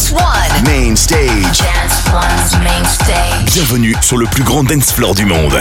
Dance 0.00 0.12
One. 0.12 0.64
Main 0.64 0.96
stage. 0.96 1.58
Dance 1.58 2.08
One's 2.10 2.64
main 2.64 2.84
stage. 2.86 3.52
Bienvenue 3.52 3.94
sur 4.00 4.16
le 4.16 4.24
plus 4.24 4.42
grand 4.42 4.64
dance 4.64 4.92
floor 4.92 5.14
du 5.14 5.26
monde. 5.26 5.52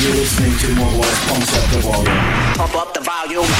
You're 0.00 0.14
listening 0.14 0.56
to 0.58 0.68
More 0.76 0.92
Life 0.92 1.28
Concept 1.28 1.74
of 1.74 1.82
Volume. 1.82 2.20
Pump 2.54 2.76
up 2.76 2.94
the 2.94 3.00
volume. 3.00 3.50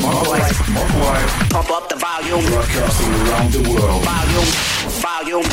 More 0.00 0.24
Life, 0.38 0.68
More 0.70 0.88
Life, 1.04 1.48
Pump 1.50 1.70
up 1.70 1.88
the 1.90 1.96
volume. 1.96 2.42
broadcasting 2.46 3.12
around 3.28 3.52
the 3.52 3.60
world. 3.68 4.02
Volume. 4.02 4.48
Volume. 5.02 5.44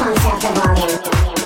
Open 0.00 1.43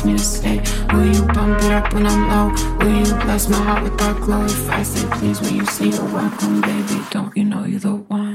ask 0.00 0.06
me 0.06 0.12
to 0.12 0.18
stay? 0.18 0.58
Will 0.94 1.12
you 1.14 1.22
bump 1.34 1.62
it 1.62 1.72
up 1.72 1.92
when 1.92 2.06
I'm 2.06 2.28
low? 2.30 2.46
Will 2.78 3.06
you 3.06 3.14
bless 3.24 3.48
my 3.48 3.56
heart 3.58 3.82
with 3.82 3.98
that 3.98 4.16
glow? 4.22 4.44
If 4.44 4.70
I 4.70 4.82
say 4.82 5.06
please, 5.18 5.40
will 5.40 5.50
you 5.50 5.66
say 5.66 5.88
you're 5.88 6.14
welcome, 6.14 6.60
baby? 6.62 7.00
Don't 7.10 7.36
you 7.36 7.44
know 7.44 7.64
you're 7.64 7.80
the 7.80 7.96
one? 7.96 8.29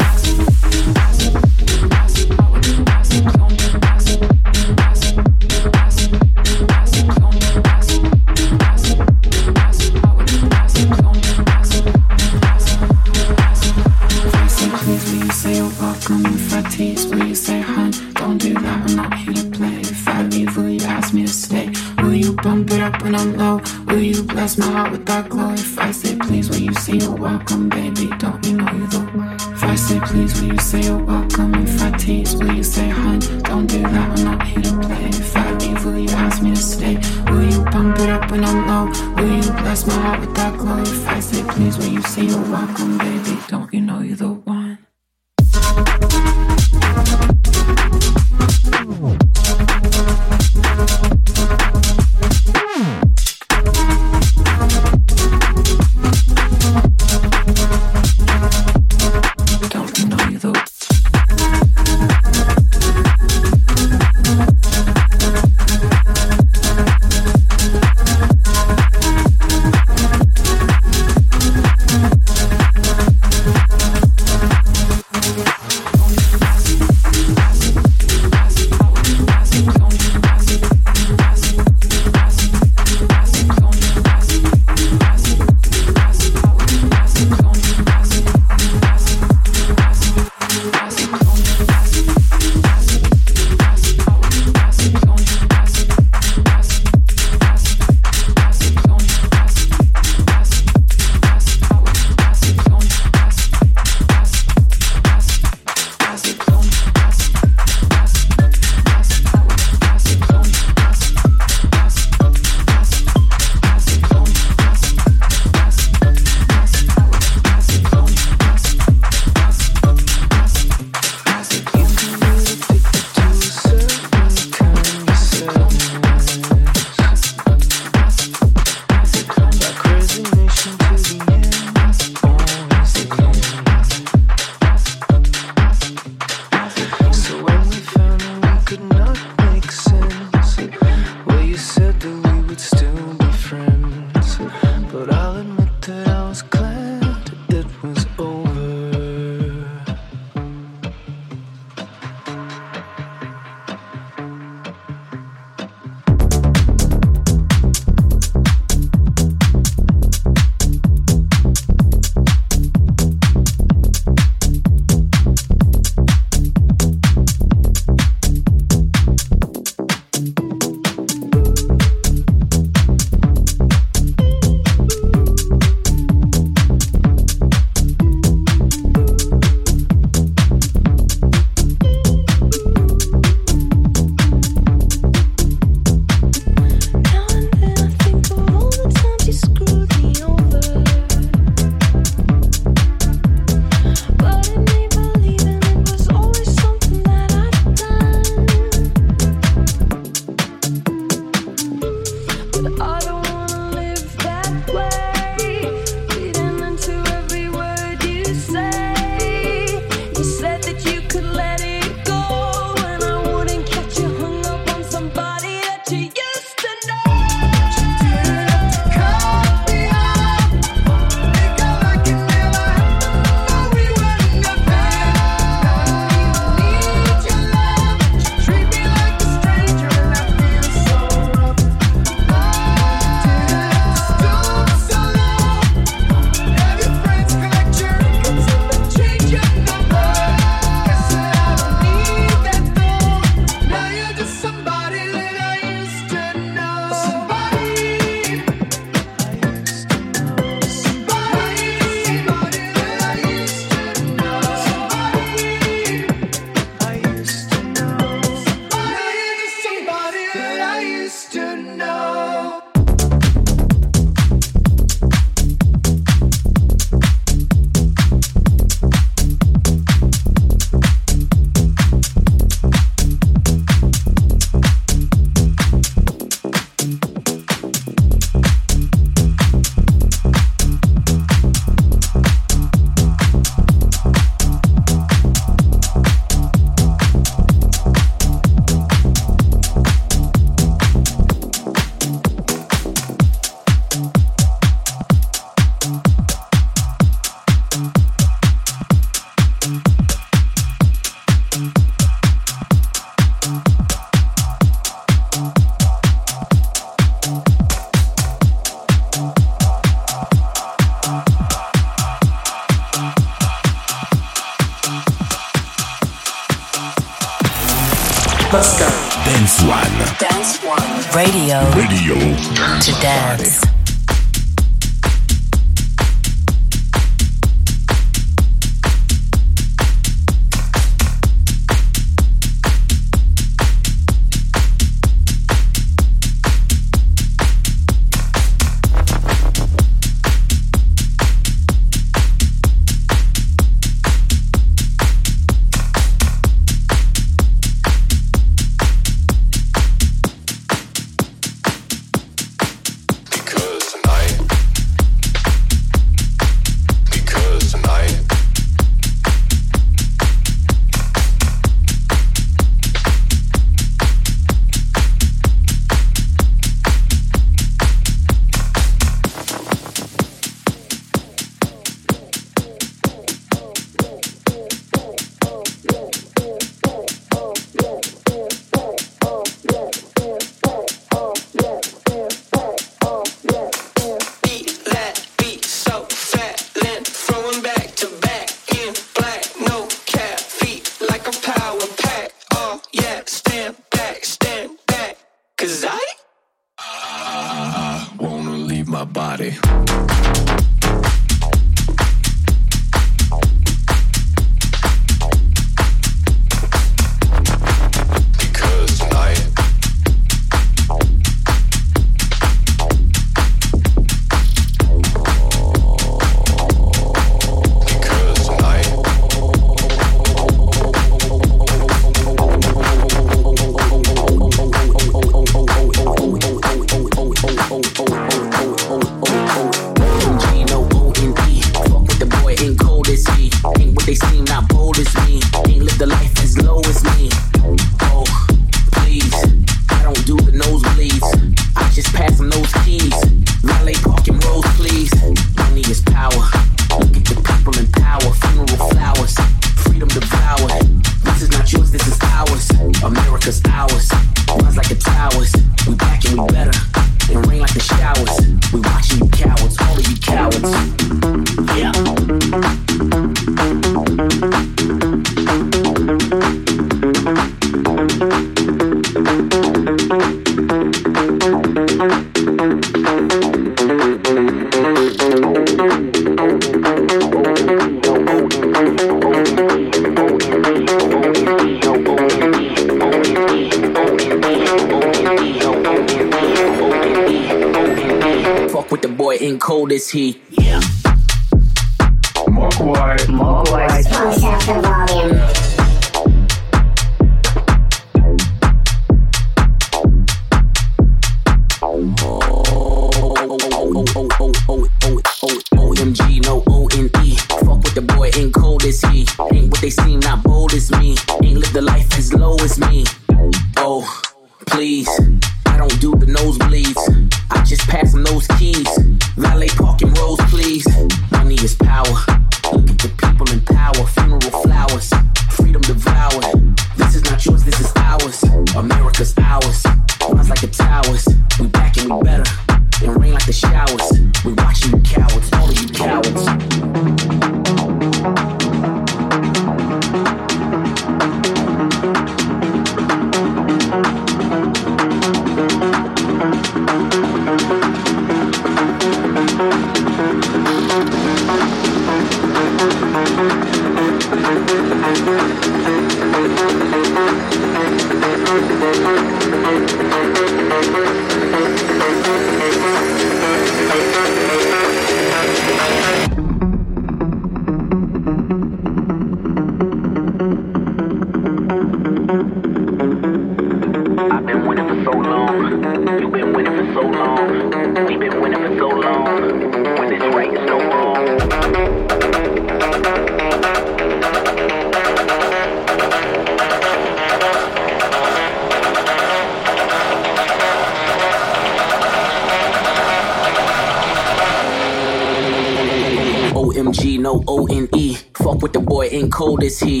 cold 599.41 599.63
as 599.63 599.79
he? 599.79 600.00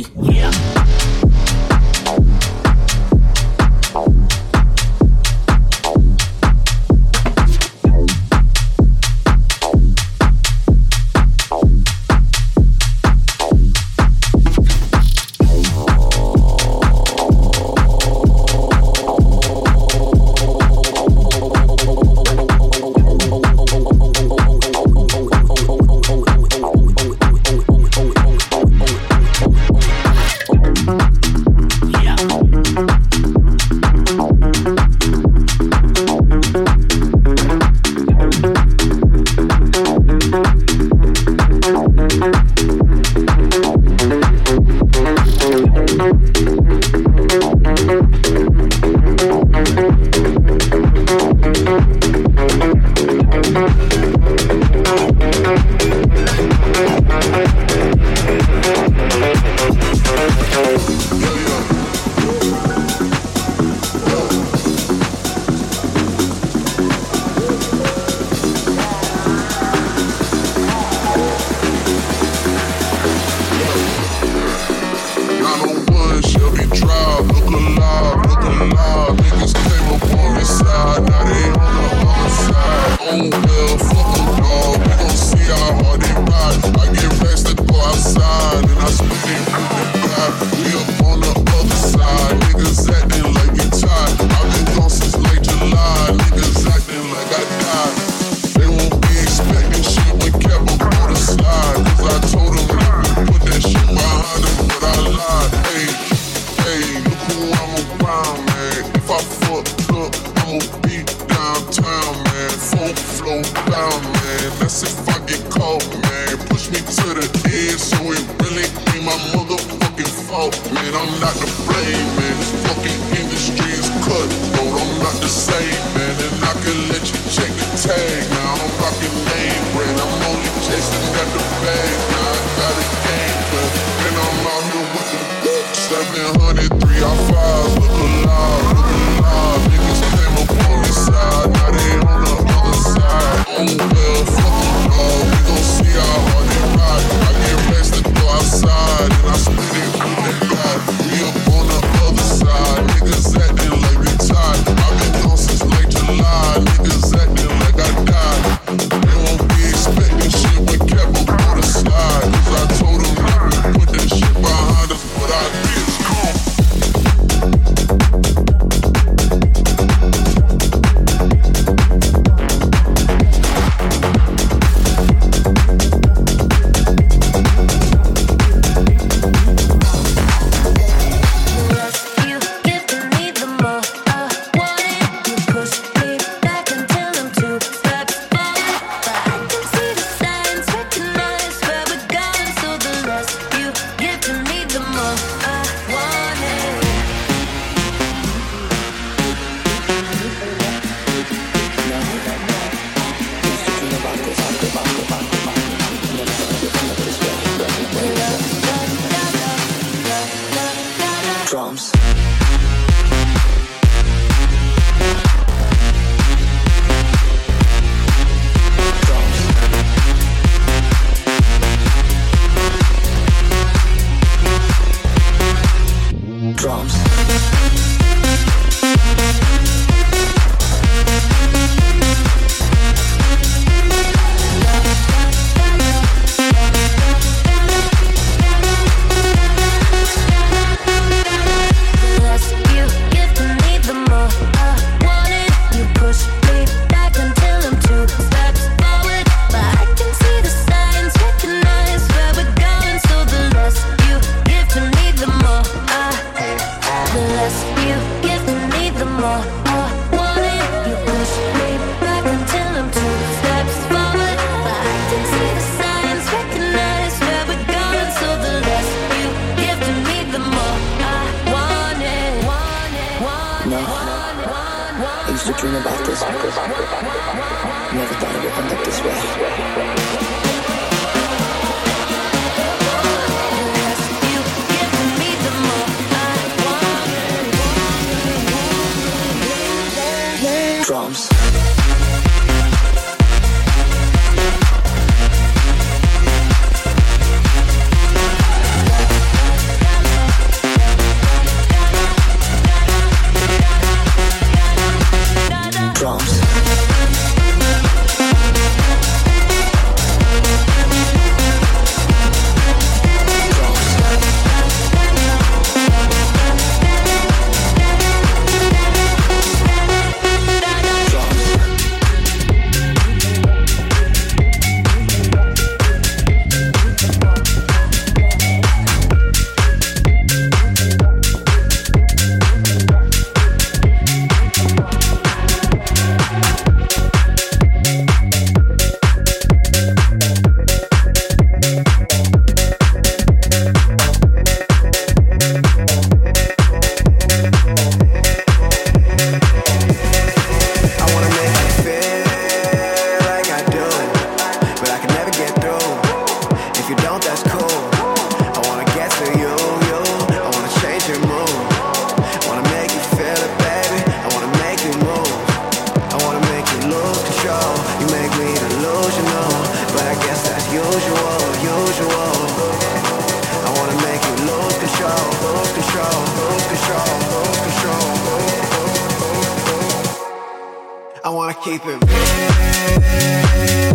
I 381.23 381.29
wanna 381.29 381.53
keep 381.63 381.81
it 381.85 381.99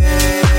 Let's 0.02 0.55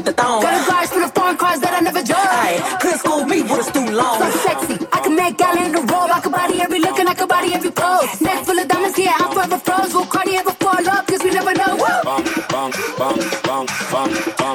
up 0.00 0.04
the 0.04 0.12
thong. 0.12 0.42
Got 0.42 0.54
a 0.54 0.64
garage 0.64 0.88
full 0.88 1.04
of 1.04 1.14
foreign 1.14 1.36
cars 1.36 1.60
that 1.60 1.74
I 1.74 1.80
never 1.80 2.02
drive. 2.02 2.60
Could 2.80 2.98
school 3.00 3.24
me 3.26 3.42
with 3.42 3.60
a 3.60 3.64
stool 3.64 3.90
long. 3.92 4.18
So 4.20 4.30
sexy, 4.46 4.76
I 4.92 4.98
can 5.00 5.14
make 5.16 5.38
Met 5.38 5.38
Gala 5.38 5.64
in 5.66 5.72
the 5.72 5.80
robe. 5.80 6.10
I 6.16 6.20
could 6.20 6.32
body 6.32 6.60
every 6.60 6.80
look 6.80 6.98
and 6.98 7.08
I 7.08 7.14
could 7.14 7.28
body 7.28 7.54
every 7.54 7.70
pose. 7.70 8.20
Neck 8.20 8.44
full 8.44 8.58
of 8.58 8.68
diamonds, 8.68 8.98
yeah, 8.98 9.16
I'm 9.18 9.32
forever 9.32 9.58
froze. 9.58 9.92
Will 9.94 10.06
Cardi 10.06 10.36
ever 10.36 10.52
fall 10.52 10.88
up? 10.88 11.06
Cause 11.06 11.22
we 11.22 11.30
never 11.30 11.54
know. 11.54 11.76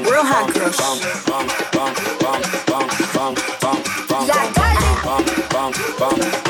Real 0.09 0.25
hot 0.25 0.53
girl. 0.53 0.71
Beat 6.07 6.25
it 6.25 6.44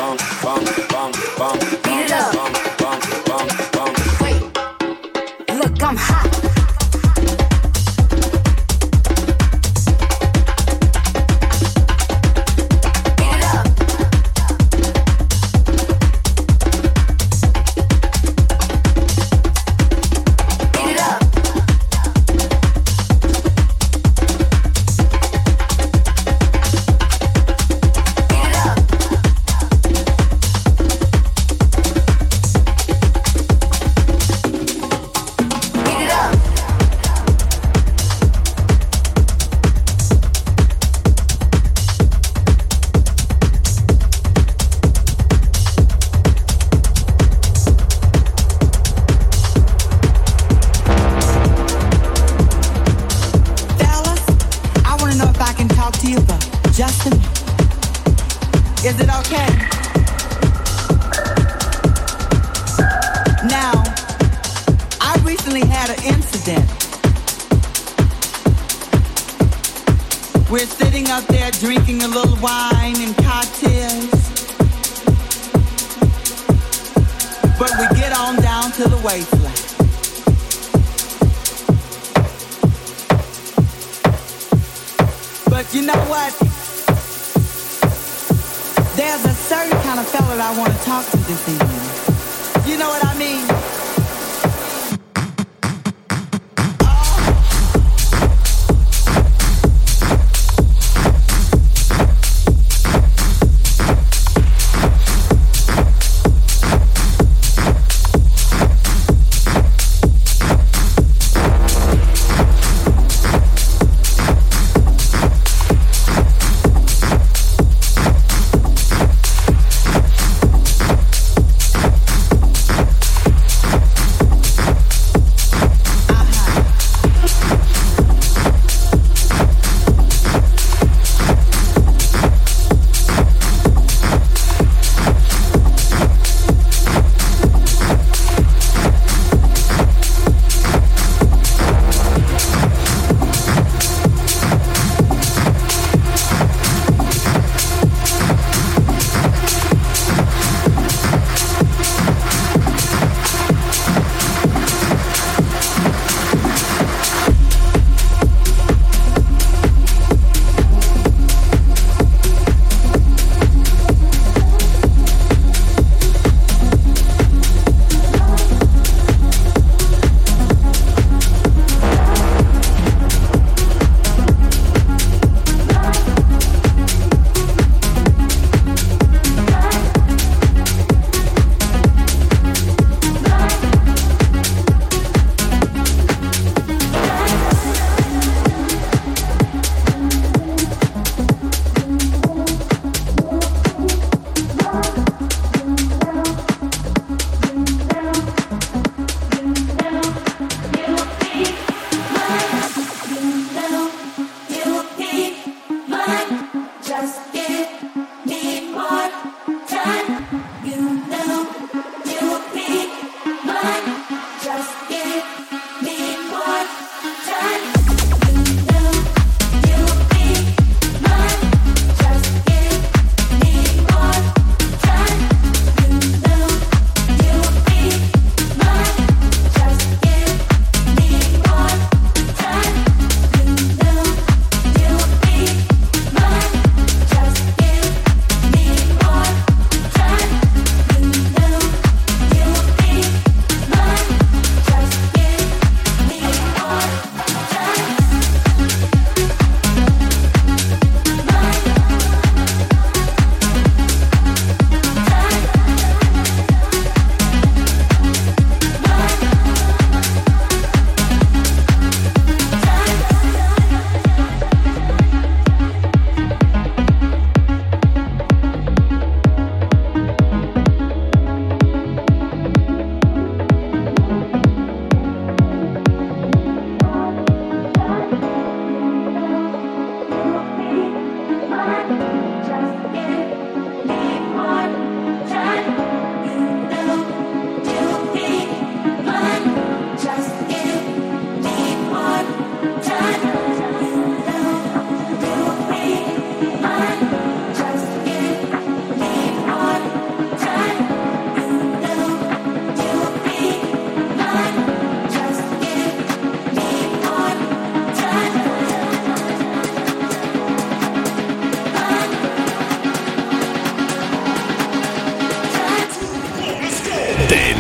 that 90.37 90.53
I 90.53 90.57
want 90.57 90.73
to 90.73 90.79
talk 90.83 91.05
to 91.11 91.17
this 91.17 91.47
evening. 91.47 92.69
You 92.69 92.77
know 92.77 92.89
what 92.89 93.05
I 93.05 93.17
mean? 93.17 93.54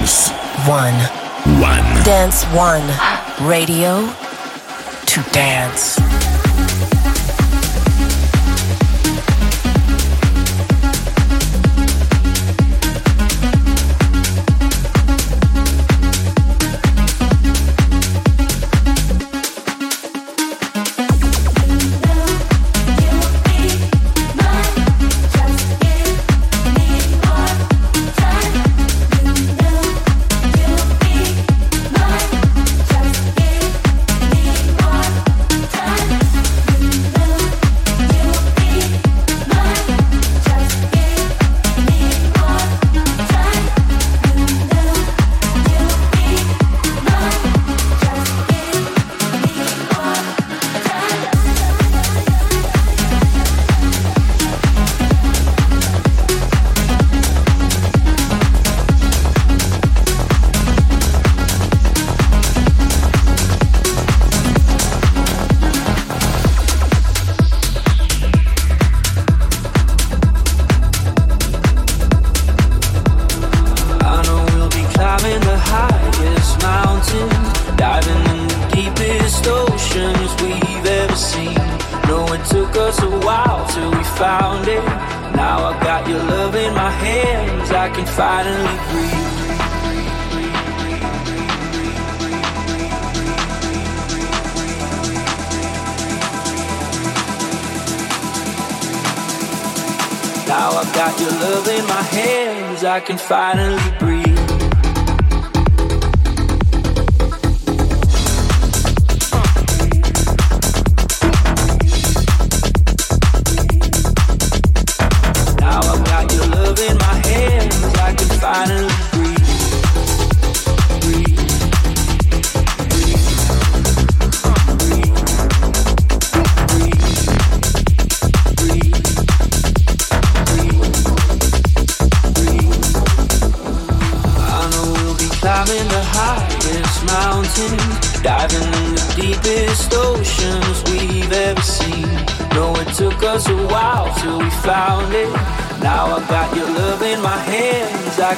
Dance. 0.05 0.29
One. 0.67 0.93
One. 1.59 2.03
Dance 2.05 2.43
One. 2.53 2.85
Radio 3.49 4.07
to 5.07 5.31
dance. 5.31 6.34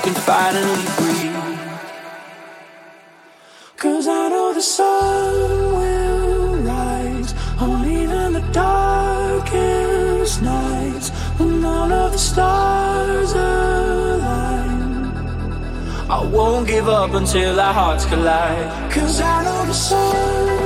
Can 0.08 0.16
finally 0.24 0.88
breathe. 0.98 1.36
Cause 3.76 4.08
I 4.08 4.30
know 4.30 4.54
the 4.54 4.62
sun 4.62 5.34
will 5.80 6.56
rise 6.64 7.34
on 7.60 7.86
even 7.90 8.34
the 8.34 8.46
darkest 8.54 10.42
nights 10.42 11.10
when 11.38 11.66
all 11.66 11.92
of 11.92 12.12
the 12.14 12.18
stars 12.18 13.32
align. 13.34 14.82
I 16.10 16.24
won't 16.24 16.68
give 16.68 16.88
up 16.88 17.12
until 17.14 17.60
our 17.60 17.74
hearts 17.74 18.06
collide. 18.06 18.92
Cause 18.92 19.20
I 19.20 19.44
know 19.44 19.66
the 19.66 19.74
sun 19.74 20.57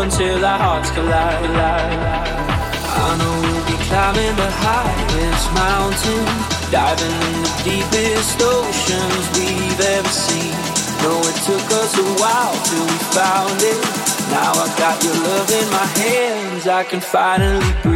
until 0.00 0.44
our 0.44 0.58
hearts 0.58 0.90
collide. 0.90 1.44
I 3.02 3.10
know 3.20 3.36
we'll 3.44 3.66
be 3.68 3.76
climbing 3.88 4.34
the 4.36 4.50
highest 4.64 5.46
mountain, 5.52 6.24
diving 6.72 7.16
in 7.28 7.36
the 7.44 7.54
deepest 7.68 8.40
oceans 8.40 9.24
we've 9.36 9.80
ever 9.96 10.08
seen. 10.08 10.56
No, 11.04 11.12
it 11.30 11.36
took 11.44 11.66
us 11.80 11.92
a 11.98 12.06
while 12.20 12.56
till 12.68 12.84
we 12.90 12.98
found 13.12 13.60
it. 13.60 13.80
Now 14.30 14.52
I 14.52 14.66
got 14.78 15.02
your 15.04 15.16
love 15.28 15.50
in 15.50 15.66
my 15.70 15.88
hands, 16.00 16.66
I 16.66 16.84
can 16.84 17.00
finally 17.00 17.72
breathe. 17.82 17.89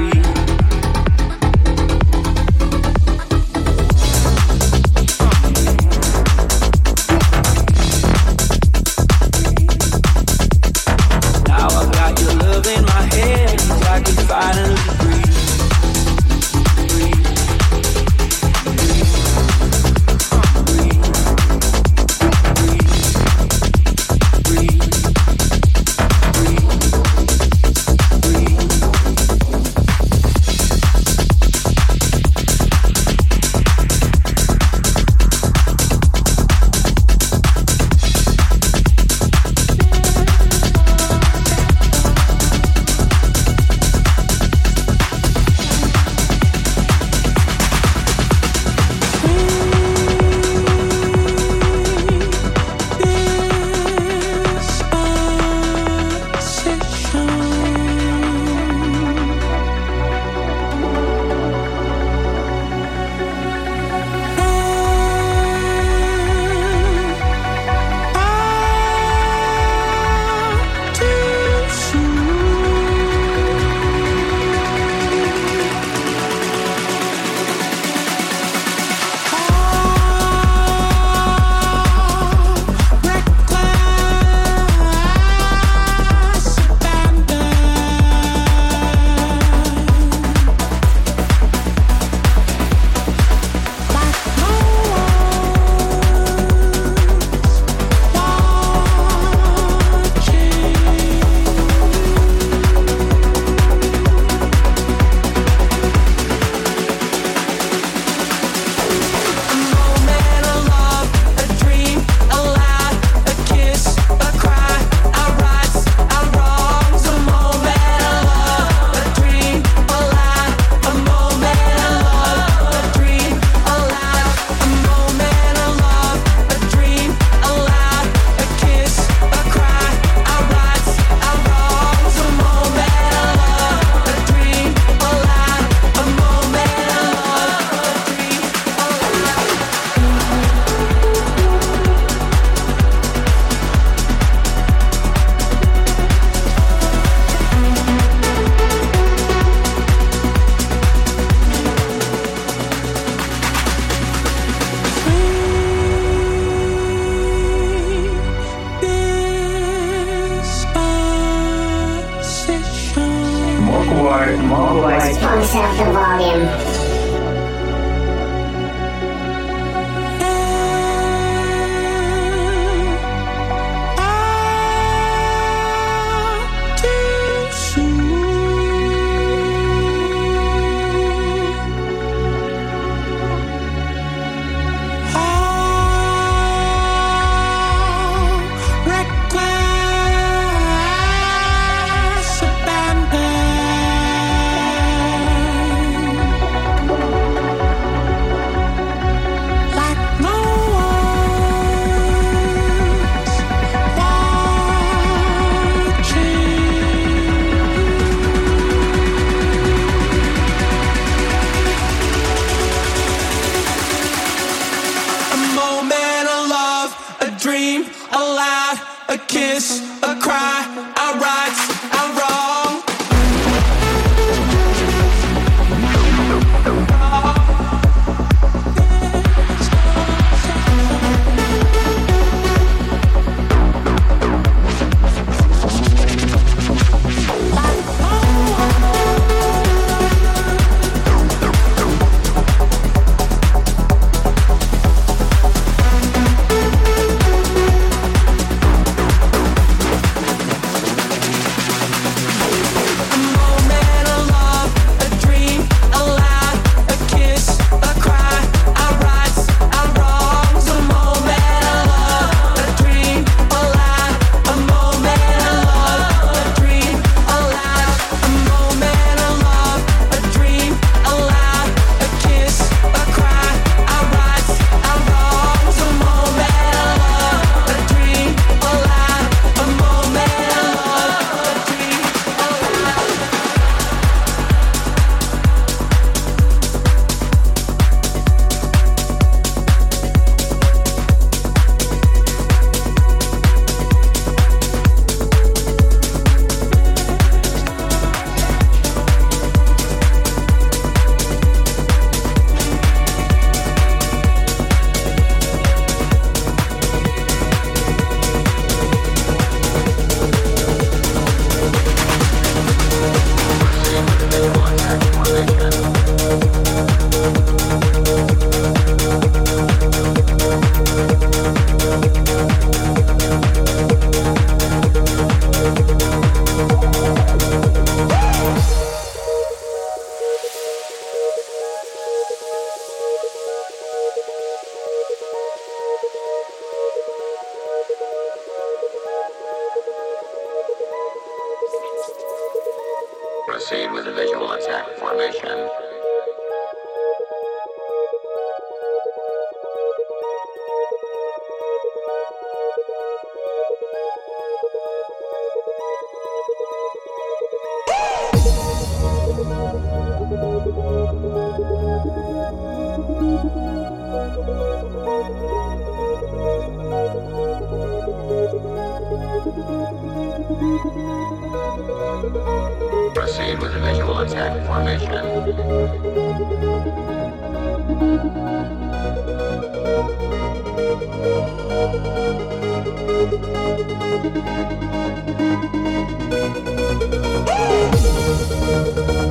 Proceed 373.14 373.60
with 373.60 373.74
visual 373.74 374.18
attack 374.18 374.66
formation. 374.66 375.14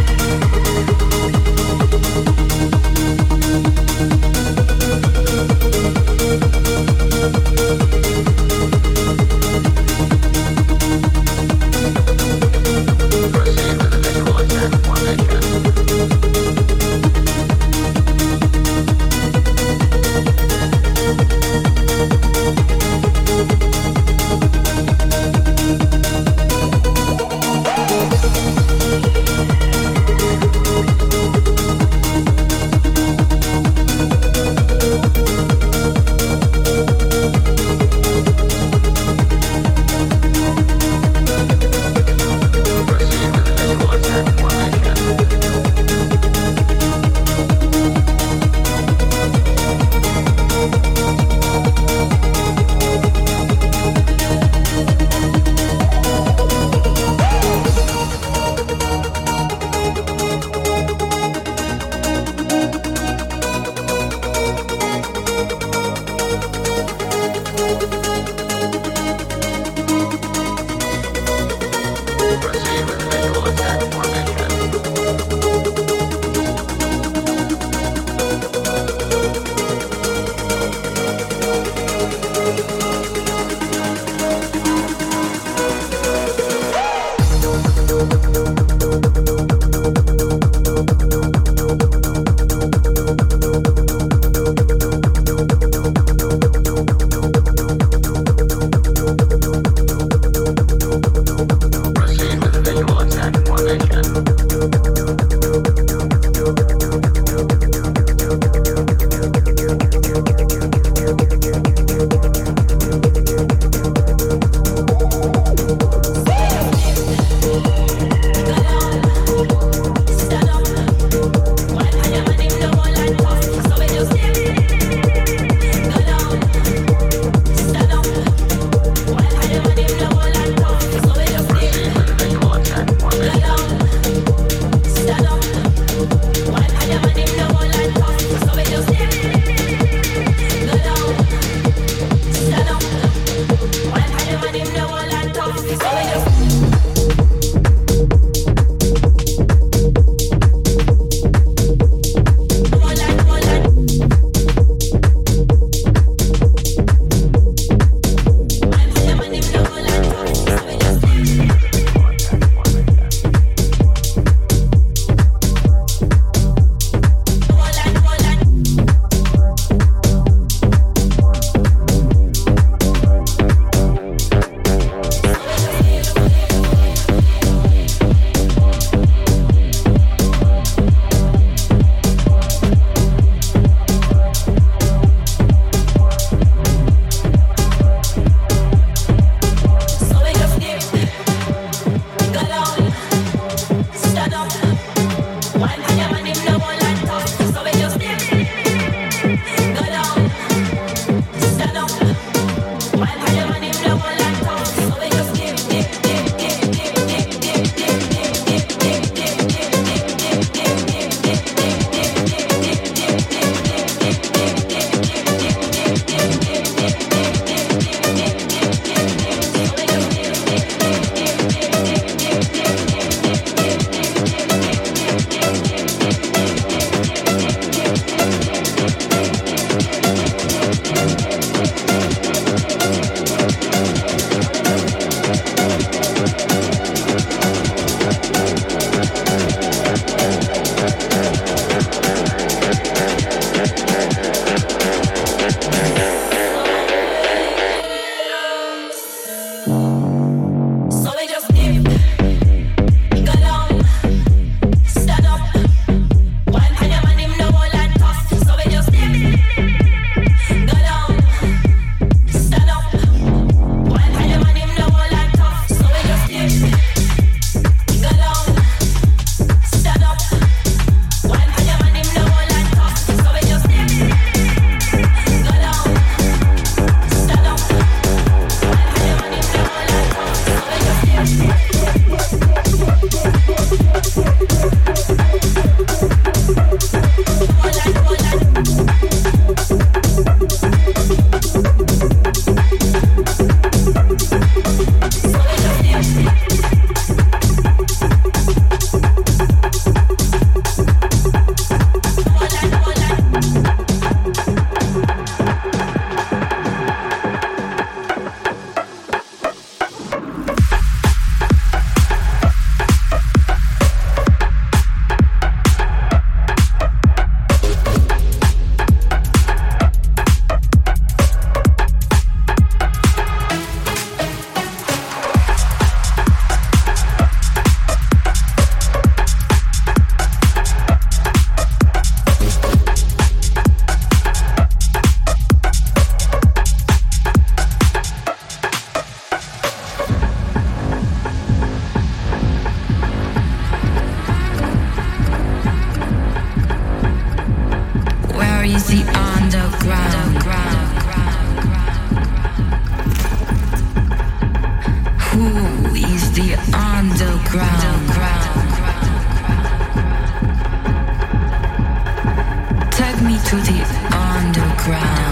Underground. 364.13 365.31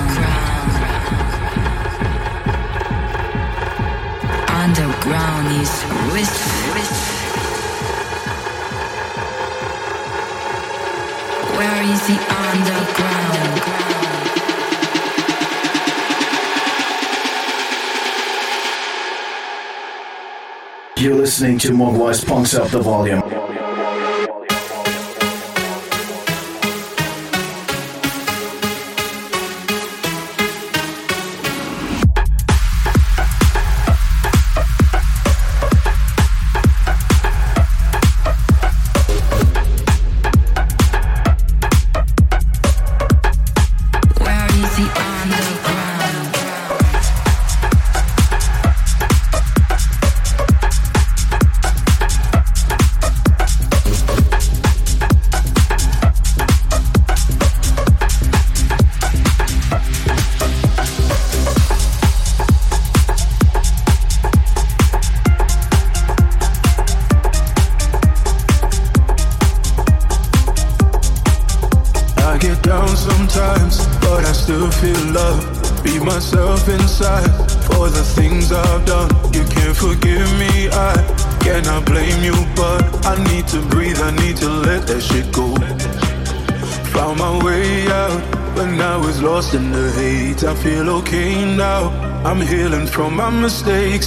underground 4.70 5.48
is 5.62 5.72
rich. 6.14 6.38
Where 11.58 11.82
is 11.84 12.02
the 12.08 12.18
underground? 12.46 13.80
You're 20.98 21.16
listening 21.16 21.58
to 21.60 21.70
Moguai's 21.72 22.26
Punx 22.26 22.60
Up 22.60 22.70
the 22.70 22.82
Volume. 22.82 23.59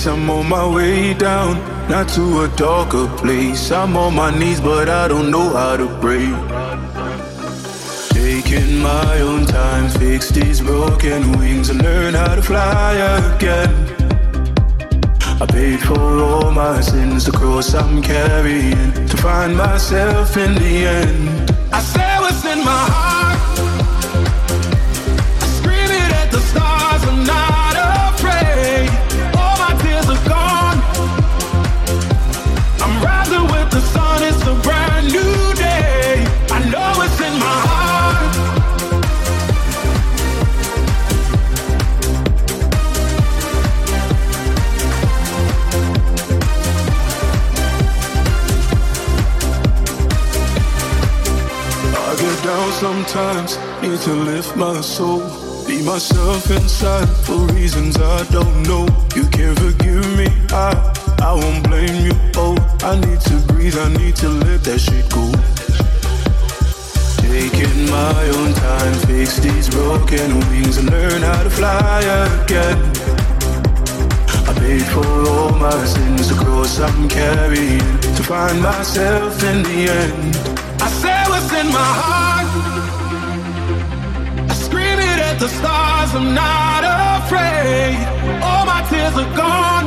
Mistakes. 0.02 0.06
I'm 0.06 0.30
on 0.30 0.48
my 0.48 0.66
way 0.66 1.14
down, 1.14 1.58
not 1.88 2.08
to 2.10 2.42
a 2.42 2.48
darker 2.56 3.06
place. 3.18 3.70
I'm 3.70 3.96
on 3.96 4.14
my 4.14 4.36
knees, 4.36 4.60
but 4.60 4.88
I 4.88 5.08
don't 5.08 5.30
know 5.30 5.50
how 5.50 5.76
to 5.76 5.86
pray. 6.00 6.26
Taking 8.10 8.78
my 8.78 9.20
own 9.20 9.46
time, 9.46 9.88
fix 9.98 10.30
these 10.30 10.60
broken 10.60 11.38
wings 11.38 11.70
and 11.70 11.82
learn 11.82 12.14
how 12.14 12.34
to 12.34 12.42
fly 12.42 12.94
again. 13.34 13.70
I 15.40 15.46
paid 15.46 15.80
for 15.80 16.18
all 16.18 16.50
my 16.52 16.80
sins, 16.80 17.24
the 17.24 17.32
cross 17.32 17.74
I'm 17.74 18.02
carrying 18.02 18.92
to 19.08 19.16
find 19.16 19.56
myself 19.56 20.36
in 20.36 20.54
the 20.54 20.86
end. 20.86 21.50
I 21.72 21.80
say 21.80 22.18
what's 22.20 22.44
in 22.44 22.58
my 22.64 22.86
heart. 22.90 23.11
Sometimes, 53.12 53.58
need 53.82 54.00
to 54.00 54.12
lift 54.12 54.56
my 54.56 54.80
soul. 54.80 55.20
Be 55.66 55.82
myself 55.82 56.50
inside 56.50 57.08
for 57.26 57.38
reasons 57.52 57.96
I 57.98 58.24
don't 58.30 58.62
know. 58.62 58.86
You 59.14 59.24
can't 59.28 59.58
forgive 59.58 60.06
me, 60.16 60.28
I, 60.50 60.72
I 61.20 61.34
won't 61.34 61.62
blame 61.68 62.06
you. 62.06 62.12
Oh, 62.36 62.56
I 62.82 62.98
need 63.04 63.20
to 63.28 63.36
breathe, 63.52 63.76
I 63.76 63.88
need 64.00 64.16
to 64.16 64.28
let 64.28 64.64
that 64.64 64.80
shit 64.80 65.06
go. 65.12 65.24
Taking 67.20 67.90
my 67.90 68.22
own 68.38 68.52
time, 68.54 68.94
fix 69.06 69.38
these 69.38 69.68
broken 69.68 70.40
wings 70.48 70.78
and 70.78 70.90
learn 70.90 71.20
how 71.22 71.42
to 71.42 71.50
fly 71.50 72.00
again. 72.40 72.78
I 74.48 74.52
paid 74.58 74.86
for 74.94 75.06
all 75.28 75.52
my 75.58 75.84
sins, 75.84 76.28
the 76.30 76.36
cross 76.42 76.80
I'm 76.80 77.08
carrying 77.08 78.00
to 78.16 78.22
find 78.22 78.62
myself 78.62 79.42
in 79.44 79.62
the 79.62 79.78
end. 80.00 80.36
I 80.80 80.88
say 80.88 81.22
what's 81.28 81.52
in 81.52 81.66
my 81.66 81.92
heart. 82.00 82.21
The 85.42 85.48
stars. 85.48 86.14
I'm 86.14 86.34
not 86.34 86.82
afraid. 87.18 87.98
All 88.46 88.64
my 88.64 88.80
tears 88.88 89.14
are 89.22 89.32
gone. 89.44 89.86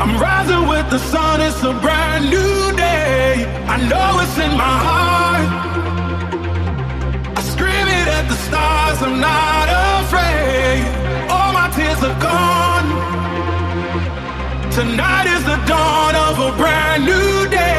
I'm 0.00 0.12
rising 0.18 0.66
with 0.72 0.88
the 0.88 0.98
sun. 1.12 1.42
It's 1.42 1.62
a 1.62 1.74
brand 1.84 2.24
new 2.30 2.56
day. 2.86 3.44
I 3.74 3.76
know 3.90 4.10
it's 4.24 4.38
in 4.46 4.52
my 4.64 4.76
heart. 4.88 5.46
I 7.38 7.42
scream 7.52 7.86
it 8.00 8.06
at 8.18 8.26
the 8.32 8.38
stars. 8.46 8.98
I'm 9.06 9.20
not 9.20 9.66
afraid. 10.00 10.80
All 11.34 11.52
my 11.52 11.68
tears 11.76 12.00
are 12.08 12.18
gone. 12.30 12.88
Tonight 14.78 15.26
is 15.36 15.44
the 15.44 15.58
dawn 15.72 16.14
of 16.26 16.34
a 16.48 16.50
brand 16.56 17.04
new 17.04 17.48
day. 17.50 17.71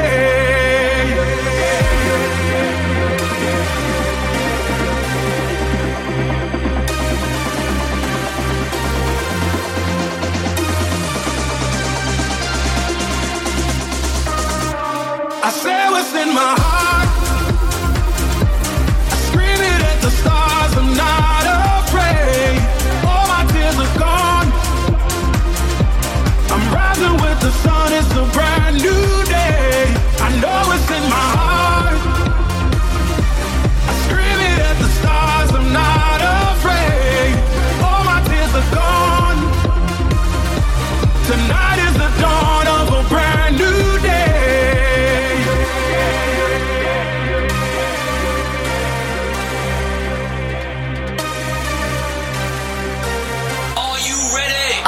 I 15.46 15.50
say 15.50 15.90
what's 15.90 16.14
in 16.16 16.34
my 16.34 16.56
heart. 16.58 16.83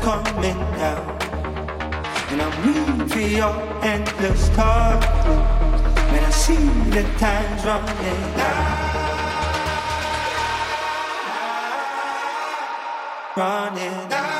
coming 0.00 0.60
out. 0.90 1.22
And 2.30 2.42
I'm 2.42 2.54
weak 2.66 3.10
for 3.10 3.20
your 3.20 3.54
endless 3.82 4.48
talk. 4.50 5.02
When 6.12 6.24
I 6.24 6.30
see 6.30 6.66
the 6.90 7.02
time's 7.18 7.64
running 7.64 8.40
out. 8.48 8.96
Running 13.36 14.12
out. 14.12 14.37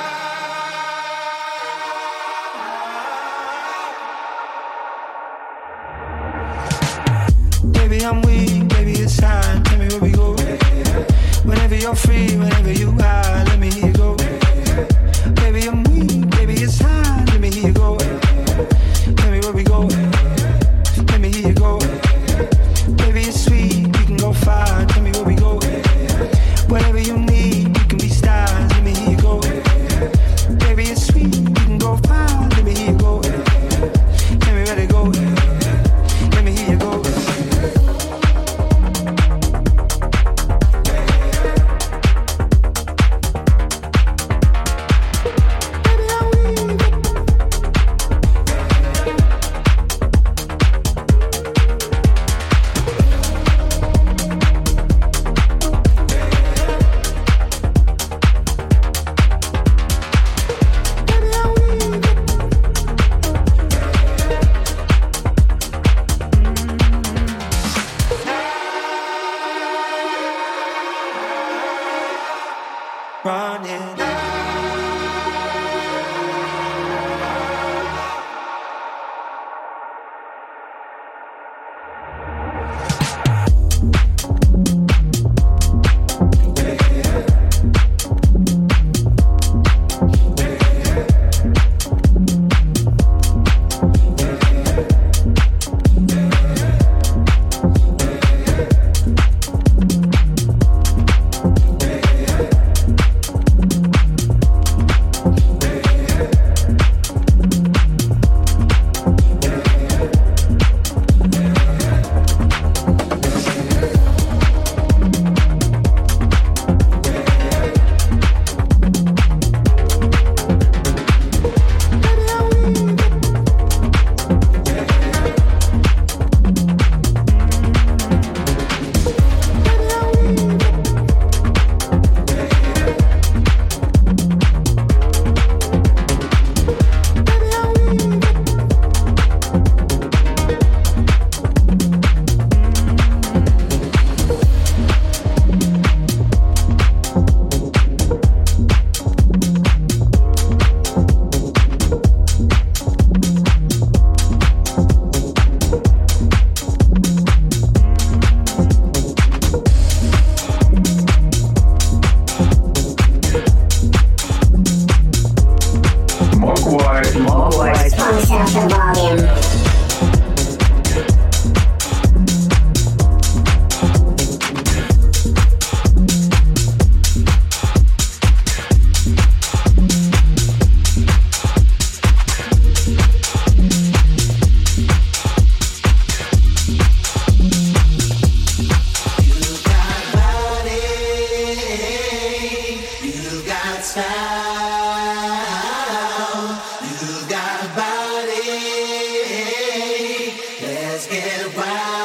Wow. 201.69 201.98